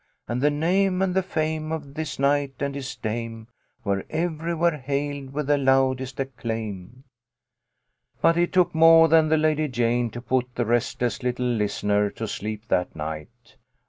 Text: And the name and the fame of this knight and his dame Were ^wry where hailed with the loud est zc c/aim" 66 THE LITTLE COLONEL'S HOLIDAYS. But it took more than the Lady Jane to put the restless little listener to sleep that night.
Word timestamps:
And 0.27 0.41
the 0.41 0.49
name 0.49 1.03
and 1.03 1.13
the 1.13 1.21
fame 1.21 1.71
of 1.71 1.93
this 1.93 2.17
knight 2.17 2.55
and 2.59 2.73
his 2.73 2.95
dame 2.95 3.49
Were 3.83 4.01
^wry 4.09 4.57
where 4.57 4.79
hailed 4.79 5.31
with 5.31 5.45
the 5.45 5.59
loud 5.59 6.01
est 6.01 6.15
zc 6.17 6.29
c/aim" 6.41 7.03
66 8.19 8.21
THE 8.23 8.23
LITTLE 8.23 8.23
COLONEL'S 8.23 8.23
HOLIDAYS. 8.23 8.23
But 8.23 8.37
it 8.37 8.51
took 8.53 8.73
more 8.73 9.07
than 9.07 9.29
the 9.29 9.37
Lady 9.37 9.67
Jane 9.67 10.09
to 10.09 10.19
put 10.19 10.55
the 10.55 10.65
restless 10.65 11.21
little 11.21 11.45
listener 11.45 12.09
to 12.09 12.27
sleep 12.27 12.63
that 12.69 12.95
night. 12.95 13.57